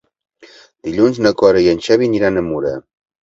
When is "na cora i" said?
1.25-1.69